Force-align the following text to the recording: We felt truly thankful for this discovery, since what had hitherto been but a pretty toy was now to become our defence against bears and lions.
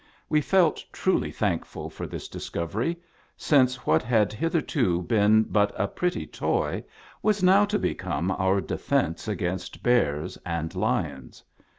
We 0.29 0.41
felt 0.41 0.83
truly 0.91 1.29
thankful 1.31 1.87
for 1.91 2.07
this 2.07 2.27
discovery, 2.27 2.97
since 3.37 3.85
what 3.85 4.01
had 4.01 4.33
hitherto 4.33 5.03
been 5.03 5.43
but 5.43 5.71
a 5.79 5.87
pretty 5.87 6.25
toy 6.25 6.83
was 7.21 7.43
now 7.43 7.65
to 7.65 7.77
become 7.77 8.31
our 8.31 8.61
defence 8.61 9.27
against 9.27 9.83
bears 9.83 10.39
and 10.43 10.73
lions. 10.73 11.43